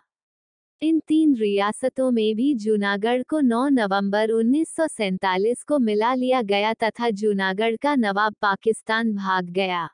इन 0.82 1.00
तीन 1.00 1.36
रियासतों 1.36 2.10
में 2.12 2.36
भी 2.36 2.54
जूनागढ़ 2.56 3.24
को 3.24 3.42
9 3.42 3.68
नवंबर 3.70 4.32
उन्नीस 4.32 5.64
को 5.64 5.80
मिला 5.80 6.14
लिया 6.14 6.42
गया 6.42 6.74
तथा 6.74 7.10
जूनागढ़ 7.12 7.76
का 7.76 7.96
नवाब 7.96 8.36
पाकिस्तान 8.42 9.14
भाग 9.16 9.50
गया। 9.52 9.88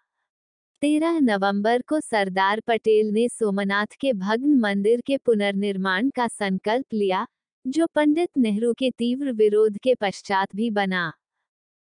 13 0.82 1.20
नवंबर 1.22 1.82
को 1.82 2.00
सरदार 2.02 2.60
पटेल 2.60 3.12
ने 3.12 3.30
सोमनाथ 3.30 3.98
के 4.02 4.14
भग्न 4.16 4.60
मंदिर 4.60 5.02
के 5.02 5.18
पुनर्निर्माण 5.18 6.10
का 6.10 6.28
संकल्प 6.28 6.94
लिया 6.94 7.26
जो 7.68 7.88
पंडित 7.88 8.30
नेहरू 8.38 8.74
के 8.74 8.92
तीव्र 8.92 9.32
विरोध 9.32 9.78
के 9.78 9.96
पश्चात 9.96 10.56
भी 10.56 10.70
बना। 10.70 11.14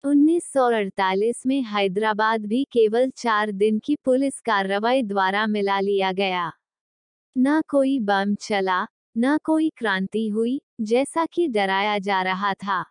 1948 0.03 1.45
में 1.45 1.61
हैदराबाद 1.61 2.45
भी 2.45 2.63
केवल 2.63 3.09
चार 3.09 3.51
दिन 3.51 3.79
की 3.79 3.95
पुलिस 3.95 4.39
कार्रवाई 4.39 5.03
द्वारा 5.03 5.47
मिला 5.47 5.79
लिया 5.79 6.11
गया। 6.11 6.51
न 7.37 7.61
कोई 7.69 7.99
बम 7.99 8.35
चला, 8.35 8.87
न 9.17 9.37
कोई 9.37 9.69
क्रांति 9.77 10.27
हुई, 10.27 10.61
जैसा 10.81 11.25
कि 11.25 11.47
डराया 11.47 11.99
जा 11.99 12.21
रहा 12.21 12.53
था। 12.53 12.85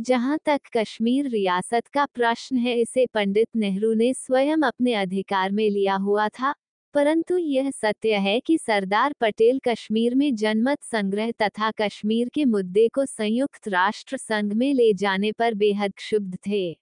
जहाँ 0.00 0.38
तक 0.44 0.60
कश्मीर 0.76 1.28
रियासत 1.28 1.86
का 1.86 2.06
प्रश्न 2.06 2.56
है, 2.56 2.80
इसे 2.80 3.06
पंडित 3.06 3.48
नेहरू 3.56 3.94
ने 3.94 4.14
स्वयं 4.14 4.58
अपने 4.58 4.94
अधिकार 4.94 5.52
में 5.52 5.70
लिया 5.70 5.94
हुआ 5.94 6.28
था। 6.28 6.54
परंतु 6.94 7.38
यह 7.38 7.70
सत्य 7.70 8.14
है 8.14 8.40
कि 8.40 8.58
सरदार 8.58 9.14
पटेल 9.20 9.60
कश्मीर 9.68 10.14
में 10.14 10.34
जनमत 10.34 10.82
संग्रह 10.82 11.30
तथा 11.30 11.70
कश्मीर 11.70 12.28
के 12.28 12.44
मुद्दे 12.44 12.88
को 12.88 13.06
संयुक्त 13.06 13.68
राष्ट्र 13.68 14.16
संघ 14.16 14.52
में 14.52 14.74
ले 14.74 14.94
जाने 14.94 15.32
पर 15.32 15.54
बेहद 15.54 15.92
क्षुब्ध 15.96 16.38
थे। 16.46 16.78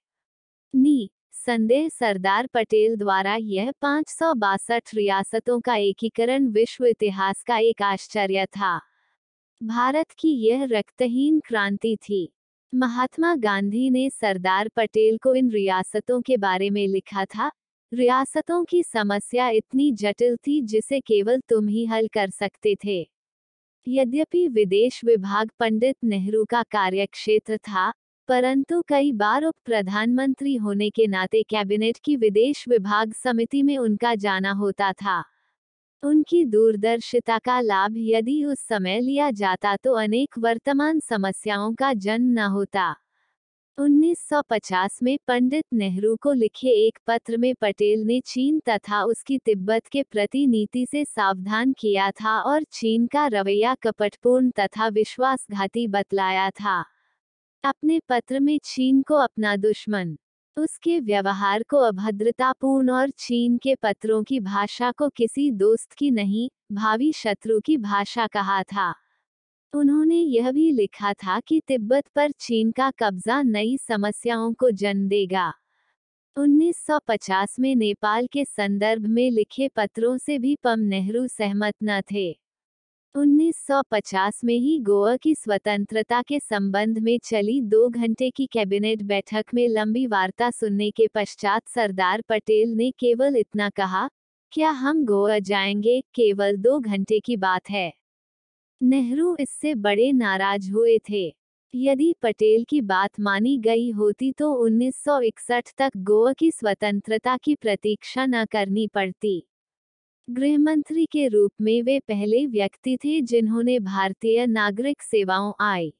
नी, 0.74 1.10
संदेह 1.32 1.88
सरदार 1.88 2.46
पटेल 2.46 2.96
द्वारा 2.96 3.36
यह 3.36 3.72
पाँच 3.82 4.16
रियासतों 4.94 5.60
का 5.60 5.76
एकीकरण 5.76 6.46
विश्व 6.46 6.86
इतिहास 6.86 7.42
का 7.42 7.58
एक 7.58 7.82
आश्चर्य 7.82 8.46
था। 8.46 8.80
भारत 9.62 10.06
की 10.18 10.28
यह 10.28 10.64
रक्तहीन 10.64 11.40
क्रांति 11.40 11.96
थी। 11.96 12.32
महात्मा 12.74 13.34
गांधी 13.34 13.90
ने 13.90 14.10
सरदार 14.10 14.68
पटेल 14.68 15.18
को 15.18 15.34
इन 15.34 15.50
रियासतों 15.50 16.22
के 16.22 16.36
बारे 16.36 16.70
में 16.70 16.88
लिखा 16.88 17.24
था 17.24 17.50
रियासतों 17.92 18.64
की 18.64 18.82
समस्या 18.82 19.48
इतनी 19.48 19.92
जटिल 19.92 20.36
थी 20.36 20.60
जिसे 20.62 21.00
केवल 21.00 21.40
तुम 21.48 21.68
ही 21.68 21.84
हल 21.86 22.08
कर 22.08 22.30
सकते 22.30 22.76
थे। 22.84 23.10
यद्यपि 23.88 24.48
विदेश 24.48 25.04
विभाग 25.04 25.50
पंडित 25.58 25.96
नेहरू 26.04 26.44
का 26.44 26.62
कार्यक्षेत्र 26.62 27.56
था, 27.56 27.92
परंतु 28.28 28.82
कई 28.88 29.12
बार 29.12 29.44
उप 29.44 29.54
प्रधानमंत्री 29.64 30.56
होने 30.56 30.90
के 30.90 31.06
नाते 31.06 31.42
कैबिनेट 31.42 31.98
की 32.04 32.16
विदेश 32.16 32.68
विभाग 32.68 33.12
समिति 33.12 33.62
में 33.62 33.78
उनका 33.78 34.14
जाना 34.14 34.52
होता 34.52 34.92
था। 34.92 35.22
उनकी 36.02 36.44
दूरदर्शिता 36.44 37.38
का 37.38 37.60
लाभ 37.60 37.94
यदि 37.96 38.44
उस 38.44 38.60
समय 38.60 39.00
लिया 39.00 39.30
जाता 39.30 39.76
तो 39.76 39.92
अनेक 39.92 40.38
वर्तमान 40.38 41.00
समस्याओं 41.00 41.74
का 41.74 41.92
जन्म 41.92 42.32
न 42.32 42.38
होता। 42.38 42.94
1950 43.78 44.98
में 45.02 45.18
पंडित 45.28 45.64
नेहरू 45.74 46.14
को 46.16 46.32
लिखे 46.32 46.68
एक 46.86 46.98
पत्र 47.06 47.36
में 47.36 47.54
पटेल 47.54 48.00
ने 48.00 48.20
चीन 48.20 48.60
तथा 48.68 49.02
उसकी 49.04 49.38
तिब्बत 49.38 49.86
के 49.86 50.02
प्रति 50.02 50.46
नीति 50.46 50.84
से 50.86 51.04
सावधान 51.04 51.72
किया 51.72 52.10
था 52.10 52.38
और 52.42 52.62
चीन 52.72 53.06
का 53.06 53.26
रवैया 53.26 53.74
कपटपूर्ण 53.74 54.50
तथा 54.50 54.88
विश्वासघाती 54.88 55.86
बतलाया 55.88 56.50
था। 56.50 56.80
अपने 57.64 58.00
पत्र 58.08 58.40
में 58.40 58.58
चीन 58.64 59.02
को 59.02 59.14
अपना 59.14 59.56
दुश्मन, 59.56 60.16
उसके 60.56 61.00
व्यवहार 61.00 61.62
को 61.62 61.78
अभद्रतापूर्ण 61.78 62.90
और 62.90 63.10
चीन 63.10 63.58
के 63.58 63.74
पत्रों 63.74 64.22
की 64.22 64.40
भाषा 64.40 64.92
को 64.92 65.08
किसी 65.08 65.50
दोस्त 65.50 65.92
की 65.92 66.10
नहीं, 66.10 66.48
भावी 66.72 67.12
शत्रु 67.12 67.60
की 67.60 67.76
भाषा 67.76 68.26
कहा 68.26 68.62
था। 68.62 68.94
उन्होंने 69.74 70.16
यह 70.16 70.50
भी 70.52 70.72
लिखा 70.72 71.12
था 71.12 71.40
कि 71.40 71.60
तिब्बत 71.66 72.04
पर 72.14 72.30
चीन 72.30 72.70
का 72.70 72.90
कब्जा 72.90 73.42
नई 73.42 73.76
समस्याओं 73.78 74.52
को 74.54 74.70
जन्म 74.70 75.08
देगा। 75.08 75.52
1950 76.36 77.56
में 77.60 77.76
नेपाल 77.76 78.26
के 78.26 78.44
संदर्भ 78.44 79.06
में 79.06 79.30
लिखे 79.30 79.68
पत्रों 79.68 80.18
से 80.18 80.38
भी 80.38 80.56
पम 80.56 80.80
नेहरू 80.80 81.28
सहमत 81.28 81.74
न 81.82 82.00
थे। 82.12 82.38
1950 83.14 84.40
में 84.44 84.54
ही 84.54 84.78
गोवा 84.78 85.16
की 85.16 85.34
स्वतंत्रता 85.34 86.22
के 86.22 86.40
संबंध 86.40 86.98
में 86.98 87.18
चली 87.24 87.60
दो 87.60 87.88
घंटे 87.88 88.30
की 88.30 88.46
कैबिनेट 88.46 89.02
बैठक 89.02 89.44
में 89.54 89.68
लंबी 89.68 90.06
वार्ता 90.06 90.50
सुनने 90.50 90.90
के 90.90 91.06
पश्चात 91.06 91.68
सरदार 91.68 92.22
पटेल 92.28 92.70
ने 92.70 92.90
केवल 92.90 93.36
इतना 93.36 93.70
कहा, 93.70 94.08
क्या 94.52 94.70
हम 94.70 95.04
गोवा 95.04 95.38
जाएँगे? 95.38 96.00
केवल 96.00 96.56
दो 96.56 96.80
घंटे 96.80 97.20
की 97.20 97.36
बात 97.36 97.70
है। 97.70 98.01
नेहरू 98.82 99.36
इससे 99.40 99.74
बड़े 99.74 100.12
नाराज़ 100.12 100.70
हुए 100.72 100.98
थे। 101.10 101.24
यदि 101.74 102.14
पटेल 102.22 102.64
की 102.64 102.80
बात 102.80 103.20
मानी 103.20 103.56
गई 103.58 103.90
होती 103.90 104.32
तो 104.32 104.52
1961 104.66 105.72
तक 105.78 105.90
गोवा 105.98 106.32
की 106.32 106.50
स्वतंत्रता 106.50 107.36
की 107.36 107.54
प्रतीक्षा 107.54 108.26
न 108.26 108.44
करनी 108.44 108.86
पड़ती। 108.88 109.42
गृहमंत्री 110.28 111.06
के 111.06 111.28
रूप 111.28 111.52
में 111.60 111.82
वे 111.82 112.00
पहले 112.00 112.46
व्यक्ति 112.46 112.96
थे 113.04 113.20
जिन्होंने 113.22 113.78
भारतीय 113.80 114.46
नागरिक 114.46 115.02
सेवाओं 115.02 115.52
आई। 115.60 115.92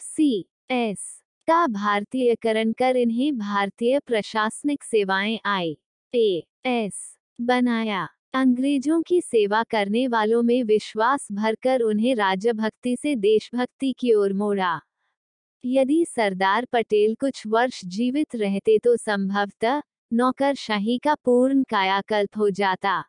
सी। 0.00 0.46
एस। 0.70 1.22
का 1.48 1.66
भारतीयकरण 1.66 2.72
कर 2.72 2.96
इन्हें 2.96 3.38
भारतीय 3.38 4.00
प्रशासनिक 4.00 4.84
सेवाएँ 4.84 5.38
आई। 5.46 5.76
ए। 6.14 6.42
एस। 6.66 7.16
बनाया। 7.40 8.08
अंग्रेज़ों 8.34 9.00
की 9.02 9.20
सेवा 9.20 9.62
करने 9.62 10.06
वालों 10.08 10.42
में 10.42 10.62
विश्वास 10.64 11.26
भरकर 11.32 11.80
उन्हें 11.80 12.14
राजभक्ति 12.14 12.96
से 12.96 13.14
देशभक्ति 13.16 13.92
की 13.98 14.12
ओर 14.14 14.32
मोड़ा। 14.32 14.80
यदि 15.64 16.04
सरदार 16.06 16.66
पटेल 16.72 17.14
कुछ 17.14 17.42
वर्ष 17.46 17.80
जीवित 17.86 18.36
रहते 18.36 18.78
तो 18.78 18.96
संभवतः 18.96 19.82
नौकरशाही 20.12 20.98
का 20.98 21.14
पूर्ण 21.14 21.62
कायाकल्प 21.62 22.38
हो 22.38 22.50
जाता। 22.50 23.04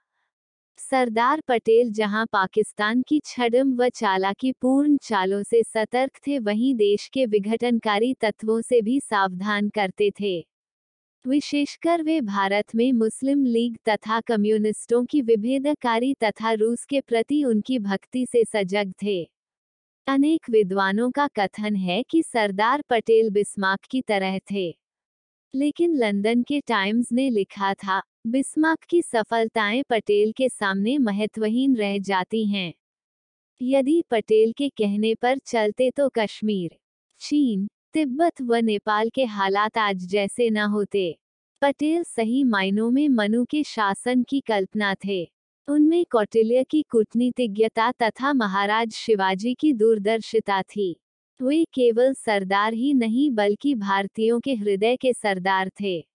सरदार 0.80 1.42
पटेल 1.48 1.92
जहाँ 1.92 2.26
पाकिस्तान 2.32 3.02
की 3.02 3.22
छडम 3.26 3.76
व 3.76 3.90
चालाकी 3.90 4.52
पूर्ण 4.52 4.98
चालों 5.04 5.44
से 5.44 5.64
सतर्क 5.64 6.20
थे, 6.28 6.40
वहीं 6.40 6.76
देश 6.76 7.08
के 7.14 7.26
विघटनकारी 7.26 8.14
तत्वों 8.14 8.62
से 8.62 8.82
भी 8.82 9.00
सावधान 9.00 9.70
करते 9.70 10.12
थे। 10.22 10.40
विशेषकर 11.28 12.04
वे 12.04 12.22
भारत 12.22 12.76
में 12.76 12.92
मुस्लिम 12.94 13.46
लीग 13.46 13.78
तथा 13.90 14.20
कम्युनिस्टों 14.22 15.06
की 15.06 15.22
विभेदकारी 15.22 16.14
तथा 16.14 16.52
रूस 16.52 16.86
के 16.86 17.02
प्रति 17.02 17.44
उनकी 17.44 17.80
भक्ति 17.80 18.26
से 18.26 18.44
सजग 18.46 18.94
थे। 19.04 19.24
अनेक 20.08 20.50
विद्वानों 20.50 21.12
का 21.12 21.28
कथन 21.28 21.76
है 21.76 22.04
कि 22.04 22.24
सरदार 22.24 22.84
पटेल 22.90 23.30
बिस्मार्क 23.30 23.82
की 23.92 24.02
तरह 24.02 24.40
थे। 24.52 24.78
लेकिन 25.56 25.96
लंदन 25.96 26.44
के 26.44 26.60
टाइम्स 26.60 27.12
ने 27.12 27.30
लिखा 27.30 27.74
था 27.74 28.02
बिस्मार्क 28.28 28.84
की 28.84 29.02
सफलताएँ 29.02 29.84
पटेल 29.84 30.32
के 30.32 30.50
सामने 30.50 30.98
महत्वहीन 30.98 31.76
रह 31.76 31.98
जाती 31.98 32.46
हैं। 32.46 32.74
यदि 33.62 34.04
पटेल 34.12 34.52
के 34.52 34.70
कहने 34.70 35.16
पर 35.16 35.38
चलते 35.38 35.92
तो 35.92 36.10
कश्मीर, 36.10 36.78
चीन 37.20 37.68
तिब्बत 37.94 38.42
व 38.42 38.56
नेपाल 38.56 39.10
के 39.10 39.26
हालात 39.26 39.78
आज 39.78 40.06
जैसे 40.06 40.50
न 40.50 40.58
होते। 40.58 41.20
पटेल 41.62 42.04
सही 42.04 42.44
मायनों 42.44 42.92
में 42.92 43.10
मनु 43.10 43.46
के 43.46 43.64
शासन 43.64 44.24
की 44.24 44.40
कल्पना 44.40 44.96
थे। 45.06 45.32
उनमें 45.68 46.06
कौटिल्य 46.12 46.64
की 46.64 46.82
कूटनीतिज्ञता 46.82 47.92
तथा 47.92 48.34
महाराज 48.34 48.92
शिवाजी 48.92 49.54
की 49.54 49.74
दूरदर्शिता 49.74 50.62
थी। 50.62 51.00
वे 51.42 51.64
केवल 51.64 52.14
सरदार 52.14 52.74
ही 52.74 52.94
नहीं, 52.94 53.32
बल्कि 53.32 53.76
भारतीयों 53.76 54.40
के 54.40 54.54
हृदय 54.54 54.96
के 54.96 55.14
सरदार 55.14 55.70
थे। 55.82 56.08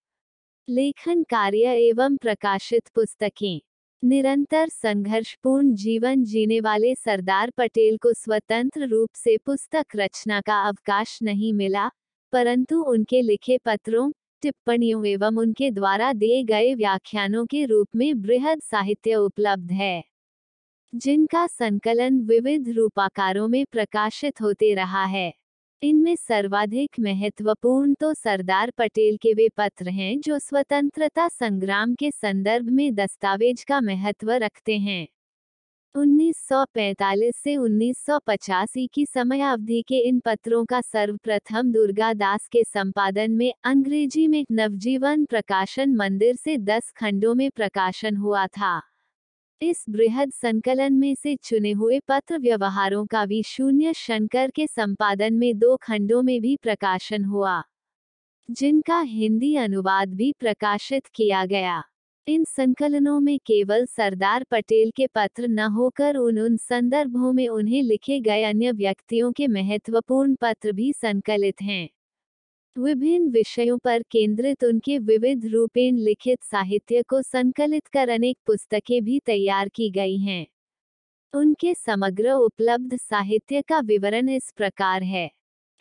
लेखन 0.69 1.23
कार्य 1.23 1.88
एवं 1.88 2.17
प्रकाशित 2.17 2.88
पुस्तकें। 2.95 3.61
निरंतर 4.03 4.69
संघर्षपूर्ण 4.69 5.75
जीवन 5.75 6.25
जीने 6.25 6.61
वाले 6.61 6.95
सरदार 6.95 7.51
पटेल 7.51 7.97
को 7.97 8.13
स्वतंत्र 8.13 8.87
रूप 8.89 9.09
से 9.15 9.37
पुस्तक 9.39 9.87
रचना 9.97 10.41
का 10.41 10.61
अवकाश 10.69 11.19
नहीं 11.23 11.53
मिला, 11.53 11.91
परंतु 12.33 12.83
उनके 12.83 13.23
लिखे 13.23 13.59
पत्रों, 13.59 14.11
टिप्पणियों 14.43 15.07
एवं 15.07 15.37
उनके 15.37 15.71
द्वारा 15.71 16.13
दिए 16.13 16.43
गए 16.43 16.75
व्याख्यानों 16.75 17.47
के 17.47 17.65
रूप 17.65 17.89
में 17.97 18.23
बृहद 18.23 18.61
साहित्य 18.61 19.15
उपलब्ध 19.15 19.73
है। 19.73 20.05
जिनका 20.95 21.47
संकलन 21.47 22.21
विविध 22.21 22.69
रूपाकारों 22.69 23.49
में 23.49 23.65
प्रकाशित 23.73 24.41
होते 24.43 24.75
रहा 24.75 25.05
है। 25.05 25.33
इनमें 25.83 26.17
सर्वाधिक 26.17 26.99
महत्वपूर्ण 27.01 27.95
तो 27.95 28.12
सरदार 28.14 28.71
पटेल 28.79 29.17
के 29.17 29.33
वे 29.35 29.49
पत्र 29.57 29.88
हैं 29.88 30.21
जो 30.21 30.38
स्वतंत्रता 30.38 31.29
संग्राम 31.29 31.95
के 31.95 32.11
संदर्भ 32.11 32.71
में 32.71 32.95
दस्तावेज़ 32.95 33.64
का 33.69 33.81
महत्व 33.81 34.31
रखते 34.33 34.79
हैं। 34.79 35.07
1945 35.95 37.37
से 37.37 37.57
1985 37.57 38.87
की 38.95 39.07
समयावधि 39.07 39.83
के 39.83 39.99
इन 40.09 40.21
पत्रों 40.21 40.64
का 40.64 40.81
सर्वप्रथम 40.81 41.73
दुर्गा 41.73 42.12
दास 42.14 42.49
के 42.49 42.64
संपादन 42.64 43.31
में 43.31 43.53
अंग्रेज़ी 43.64 44.29
में 44.29 44.45
नवजीवन 44.53 45.25
प्रकाशन 45.25 45.95
मंदिर 45.95 46.37
से 46.37 46.57
10 46.59 46.93
खंडों 46.97 47.35
में 47.35 47.51
प्रकाशन 47.51 48.17
हुआ 48.17 48.47
था। 48.47 48.81
इस 49.62 49.85
बृहद 49.90 50.31
संकलन 50.33 50.92
में 50.92 51.14
से 51.14 51.35
चुने 51.37 51.71
हुए 51.73 51.99
पत्र 52.01 52.38
व्यवहारों 52.38 53.05
का 53.07 53.25
भी 53.27 53.42
शून्य 53.42 53.92
शंकर 53.94 54.51
के 54.51 54.66
संपादन 54.66 55.35
में 55.35 55.59
दो 55.59 55.77
खंडों 55.77 56.23
में 56.23 56.40
भी 56.40 56.57
प्रकाशन 56.57 57.25
हुआ, 57.25 57.62
जिनका 58.49 59.01
हिंदी 59.01 59.55
अनुवाद 59.57 60.14
भी 60.14 60.33
प्रकाशित 60.33 61.07
किया 61.07 61.44
गया। 61.47 61.83
इन 62.27 62.44
संकलनों 62.44 63.18
में 63.21 63.38
केवल 63.38 63.87
सरदार 63.87 64.44
पटेल 64.44 64.90
के 64.90 65.07
पत्र 65.07 65.49
न 65.49 65.68
होकर 65.73 66.16
उन 66.16 66.38
उन 66.40 66.57
संदर्भों 66.59 67.33
में 67.33 67.49
उन्हें 67.49 67.83
लिखे 67.83 68.21
गए 68.21 68.42
अन्य 68.44 68.73
व्यक्तियों 68.73 69.33
के 69.33 69.47
महत्वपूर्ण 69.49 70.35
पत्र 70.35 70.73
भी 70.73 70.92
संकलित 70.92 71.62
हैं। 71.62 71.88
विभिन्न 72.76 73.31
विषयों 73.31 73.78
पर 73.78 74.02
केंद्रित 74.02 74.64
उनके 74.64 74.98
विविध 74.98 75.46
रूपेण 75.46 75.96
लिखित 75.96 76.42
साहित्य 76.42 77.02
को 77.02 77.22
संकलित 77.22 77.87
कर 77.87 78.09
अनेक 78.09 78.37
पुस्तकें 78.46 79.04
भी 79.04 79.18
तैयार 79.20 79.68
की 79.68 79.90
गई 79.90 80.16
हैं। 80.18 80.46
उनके 81.35 81.74
समग्र 81.74 82.33
उपलब्ध 82.33 82.96
साहित्य 82.96 83.62
का 83.62 83.81
विवरण 83.81 84.28
इस 84.28 84.52
प्रकार 84.57 85.02
है। 85.02 85.31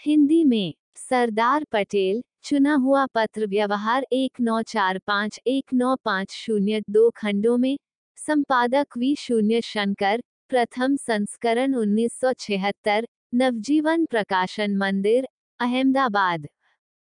हिंदी 0.01 0.43
में, 0.43 0.73
सरदार 0.95 1.63
पटेल, 1.71 2.23
चुना 2.43 2.73
हुआ 2.73 3.05
पत्र 3.05 3.47
व्यवहार 3.47 4.05
एक 4.13 4.41
नौ 4.41 4.61
चार 4.61 4.99
पाँच, 5.07 5.39
एक 5.47 5.73
नौ 5.73 5.95
पाँच 5.95 6.31
शून्य 6.31 6.81
दो 6.89 7.09
खंडों 7.09 7.57
में, 7.57 7.77
संपादक 8.17 8.97
वी 8.97 9.15
शून्य 9.15 9.61
शंकर, 9.61 10.21
प्रथम 10.49 10.95
संस्करण 10.95 11.75
उन्नीस 11.75 12.19
सौ 12.19 12.33
छिहत्तर, 12.33 13.07
नवजीवन 13.33 14.05
प्रकाशन 14.05 14.77
मंदिर, 14.77 15.27
अहमदाबाद। 15.59 16.47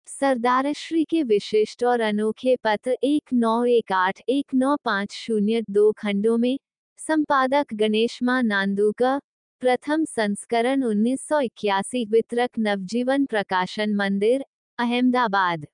सरदारश्री 0.08 1.04
के 1.04 1.24
विशिष्ट 1.24 1.84
और 1.84 2.00
अनोखे 2.00 2.56
पत्र 2.56 2.98
एक 3.04 3.24
नौ 3.34 3.66
एक 3.66 3.92
आठ 3.92 4.22
एक 4.30 4.46
नौ 4.54 4.78
पाँच 4.86 5.12
शून्य 5.12 5.64
दो 5.70 5.92
खंडों 5.92 6.38
में, 6.38 6.60
संपादक 6.98 7.66
गणेश 7.74 8.20
माँ 8.24 8.44
नांदू 8.44 8.92
का 8.92 9.20
प्रथम 9.60 10.06
संस्करण 10.06 10.84
उन्नीस 10.84 11.28
सौ 11.28 11.40
इक्यासी 11.40 12.06
वितरक 12.06 12.50
नवजीवन 12.60 13.26
प्रकाशन 13.26 13.96
मंदिर, 13.96 14.46
अहमदाबाद। 14.80 15.68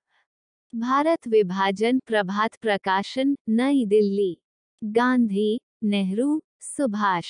भारत 0.75 1.27
विभाजन 1.27 1.99
प्रभात 1.99 2.55
प्रकाशन, 2.55 3.35
नई 3.49 3.85
दिल्ली। 3.85 4.37
गांधी, 4.83 5.59
नेहरू, 5.83 6.41
सुभाष। 6.61 7.25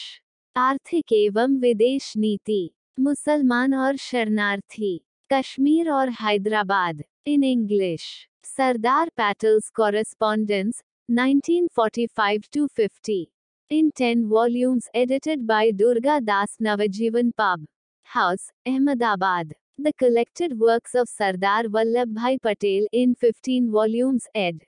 आर्थिक 0.55 1.13
एवं 1.13 1.57
विदेश 1.57 2.13
नीति, 2.17 2.69
मुसलमान 2.99 3.73
और 3.73 3.95
शरणार्थी। 3.95 5.05
कश्मीर 5.33 5.89
और 5.91 6.09
Hyderabad 6.21 7.03
in 7.27 7.43
English 7.43 8.03
Sardar 8.47 9.09
Patel's 9.17 9.69
correspondence 9.75 10.81
1945-50 11.09 13.25
in 13.71 13.91
10 14.01 14.23
volumes 14.31 14.89
edited 14.95 15.45
by 15.45 15.71
Durga 15.71 16.19
Das 16.21 16.57
Navajivan 16.61 17.31
pub 17.37 17.65
house 18.07 18.49
Ahmedabad 18.67 19.53
the 19.81 19.91
collected 19.99 20.53
works 20.59 20.95
of 20.95 21.09
Sardar 21.09 21.67
Vallabhbhai 22.15 22.37
Patel 22.43 22.87
in 22.93 23.15
15 23.23 23.69
volumes 23.73 24.27
ed 24.35 24.63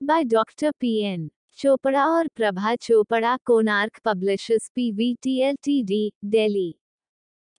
by 0.00 0.24
doctor 0.34 0.70
P 0.80 0.98
N 1.04 1.30
Chopra 1.58 2.06
और 2.08 2.28
Prabha 2.36 2.74
Chopra 2.82 3.36
Konark 3.46 3.98
publishers 4.04 4.70
P 4.74 4.90
V 4.92 5.14
T 5.22 5.40
L 5.42 5.56
T 5.64 5.82
D 5.84 6.10
Delhi 6.30 6.74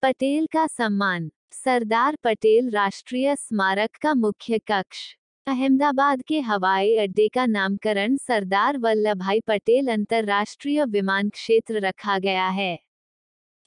Patel 0.03 0.45
का 0.53 0.67
सम्मान 0.67 1.29
सरदार 1.51 2.17
पटेल 2.23 2.69
राष्ट्रीय 2.69 3.35
स्मारक 3.35 3.89
का 4.01 4.13
मुख्य 4.13 4.59
कक्ष। 4.59 5.15
अहमदाबाद 5.47 6.21
के 6.21 6.39
हवाई 6.39 6.95
अड्डे 6.95 7.27
का 7.27 7.45
नामकरण 7.45 8.17
सरदार 8.17 8.77
वल्लभ 8.77 9.17
भाई 9.17 9.39
पटेल 9.39 9.87
अंतर्राष्ट्रीय 9.87 10.85
विमान 10.85 11.29
क्षेत्र 11.29 11.79
रखा 11.79 12.19
गया 12.19 12.47
है। 12.47 12.79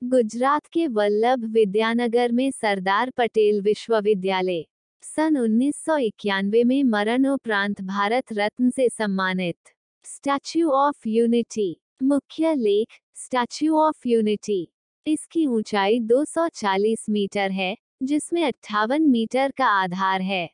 गुजरात 0.05 0.67
के 0.67 0.87
वल्लभ 0.87 1.45
विद्यानगर 1.45 2.33
में 2.33 2.51
सरदार 2.51 3.11
पटेल 3.11 3.61
विश्वविद्यालय। 3.61 4.65
सन 5.03 5.39
उन्नीस 5.39 5.77
सौ 5.77 5.97
इक्यानवे 5.97 6.65
में 6.65 6.85
मरण 6.85 7.27
उपरांत 7.27 7.81
भारत 7.81 8.33
रत्न 8.33 8.71
से 8.71 8.89
सम्मानित। 8.89 9.57
Statue 10.05 10.71
of 10.71 11.09
Unity. 11.09 11.81
मुख्य 12.03 12.55
लेख, 12.55 12.89
स्टैच्यू 13.15 13.77
ऑफ़ 13.77 14.09
यूनिटी। 14.09 14.69
इसकी 15.07 15.47
ऊंचाई 15.47 15.99
240 16.01 17.07
मीटर 17.11 17.51
है, 17.51 17.77
जिसमें 18.03 18.45
अट्ठावन 18.45 19.03
मीटर 19.03 19.51
का 19.51 19.67
आधार 19.67 20.23
है। 20.23 20.49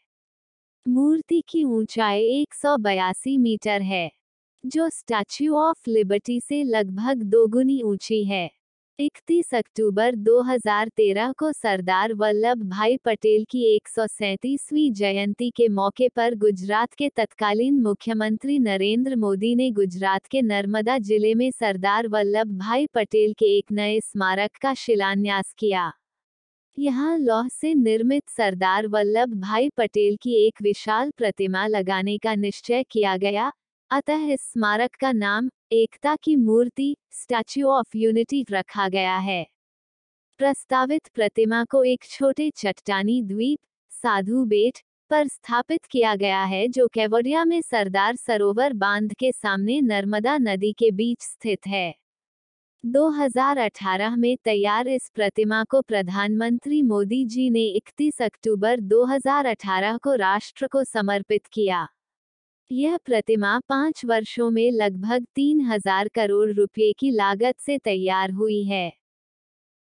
मूर्ति 0.87 1.43
की 1.49 1.65
ऊंचाई 1.65 2.25
एक 2.41 2.55
सौ 2.55 2.77
बयासी 2.79 3.39
मीटर 3.39 3.83
है, 3.83 4.11
जो 4.65 4.89
स्टैच्यू 4.91 5.57
ऑफ़ 5.57 5.91
लिबर्टी 5.91 6.41
से 6.41 6.63
लगभग 6.65 7.23
दोगुनी 7.25 7.83
ऊँची 7.83 8.25
है। 8.25 8.51
इकतीस 8.99 9.55
अक्टूबर 9.55 10.15
2013 10.17 11.33
को 11.39 11.51
सरदार 11.53 12.13
वल्लभ 12.15 12.63
भाई 12.71 12.97
पटेल 12.97 13.45
की 13.51 13.63
एक 13.75 13.89
जयंती 14.91 15.51
के 15.51 15.69
मौके 15.69 16.09
पर 16.09 16.35
गुजरात 16.35 16.95
के 16.95 17.09
तत्कालीन 17.09 17.81
मुख्यमंत्री 17.83 18.59
नरेंद्र 18.59 19.17
मोदी 19.17 19.55
ने 19.55 19.71
गुजरात 19.71 20.27
के 20.27 20.43
नर्मदा 20.43 20.99
ज़िले 20.99 21.35
में 21.35 21.51
सरदार 21.51 22.09
वल्लभ 22.09 22.59
भाई 22.59 22.87
पटेल 22.87 23.33
के 23.33 23.57
एक 23.59 23.73
नए 23.73 24.01
स्मारक 24.01 24.57
का 24.63 24.75
शिलान्यास 24.75 25.55
किया। 25.59 25.93
यहाँ 26.79 27.17
लौह 27.19 27.49
से 27.49 27.75
निर्मित 27.75 28.29
सरदार 28.29 28.87
वल्लभ 28.87 29.41
भाई 29.41 29.69
पटेल 29.77 30.17
की 30.23 30.35
एक 30.47 30.63
विशाल 30.63 31.11
प्रतिमा 31.11 31.67
लगाने 31.67 32.19
का 32.19 32.35
निश्चय 32.35 32.85
किया 32.91 33.17
गया। 33.17 33.51
अतः 33.91 34.27
इस 34.27 34.41
स्मारक 34.41 34.95
का 34.95 35.13
नाम 35.13 35.51
एकता 35.73 36.17
की 36.17 36.37
मूर्ति, 36.37 36.97
स्टैच्यू 37.11 37.69
ऑफ़ 37.69 37.97
यूनिटी 37.97 38.47
रखा 38.51 38.89
गया 38.89 39.17
है। 39.17 39.47
प्रस्तावित 40.39 41.09
प्रतिमा 41.15 41.65
को 41.65 41.85
एक 41.85 42.05
छोटे 42.05 42.51
चट्टानी 42.51 43.23
द्वीप, 43.23 43.59
साधु 43.91 44.45
बेट 44.45 44.79
पर 45.11 45.29
स्थापित 45.29 45.85
किया 45.85 46.15
गया 46.17 46.45
है 46.45 46.69
जो 46.69 46.89
केवडिया 46.89 47.45
में 47.45 47.63
सरदार 47.63 48.17
सरोवर 48.17 48.73
बाँध 48.73 49.15
के 49.15 49.33
सामने 49.33 49.81
नर्मदा 49.81 50.39
नदी 50.39 50.73
के 50.73 50.91
बीच 50.91 51.23
स्थित 51.23 51.67
है। 51.67 51.95
2018 52.87 54.17
में 54.17 54.37
तैयार 54.45 54.89
इस 54.89 55.11
प्रतिमा 55.15 55.65
को 55.65 55.81
प्रधानमंत्री 55.81 56.83
मोदी 56.83 57.25
जी 57.25 57.51
ने 57.51 57.65
31 57.65 58.23
अक्टूबर 58.23 58.81
2018 58.81 59.97
को 59.97 60.15
राष्ट्र 60.15 60.67
को 60.67 60.85
समर्पित 60.85 61.47
किया। 61.47 61.89
यह 62.71 62.97
प्रतिमा 62.97 63.59
पाँच 63.69 64.05
वर्षों 64.05 64.51
में 64.51 64.71
लगभग 64.73 65.27
तीन 65.35 65.61
हज़ार 65.63 66.09
करोड़ 66.09 66.51
रुपये 66.53 66.93
की 66.93 67.11
लागत 67.11 67.55
से 67.59 67.79
तैयार 67.79 68.31
हुई 68.33 68.63
है। 68.65 68.91